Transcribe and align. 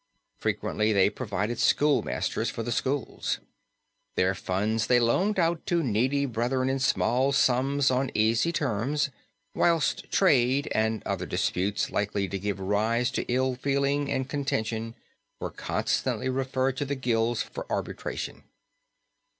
Frequently 0.39 0.91
they 0.91 1.11
provided 1.11 1.59
schoolmasters 1.59 2.49
for 2.49 2.63
the 2.63 2.71
schools. 2.71 3.37
Their 4.15 4.33
funds 4.33 4.87
they 4.87 4.99
loaned 4.99 5.37
out 5.37 5.63
to 5.67 5.83
needy 5.83 6.25
brethren 6.25 6.71
in 6.71 6.79
small 6.79 7.31
sums 7.33 7.91
on 7.91 8.09
easy 8.15 8.51
terms, 8.51 9.11
whilst 9.53 10.09
trade 10.09 10.67
and 10.71 11.03
other 11.05 11.27
disputes 11.27 11.91
likely 11.91 12.27
to 12.29 12.39
give 12.39 12.59
rise 12.59 13.11
to 13.11 13.31
ill 13.31 13.53
feeling 13.53 14.11
and 14.11 14.27
contention 14.27 14.95
were 15.39 15.51
constantly 15.51 16.29
referred 16.29 16.77
to 16.77 16.85
the 16.85 16.95
guilds 16.95 17.43
for 17.43 17.71
arbitration. 17.71 18.43